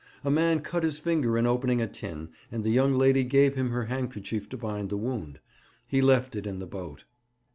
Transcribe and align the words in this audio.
A 0.23 0.31
man 0.31 0.61
cut 0.61 0.81
his 0.83 0.97
finger 0.97 1.37
in 1.37 1.45
opening 1.45 1.79
a 1.79 1.85
tin, 1.85 2.29
and 2.51 2.63
the 2.63 2.71
young 2.71 2.95
lady 2.95 3.23
gave 3.23 3.53
him 3.53 3.69
her 3.69 3.85
handkerchief 3.85 4.49
to 4.49 4.57
bind 4.57 4.89
the 4.89 4.97
wound. 4.97 5.39
He 5.87 6.01
left 6.01 6.35
it 6.35 6.47
in 6.47 6.57
the 6.57 6.65
boat. 6.65 7.03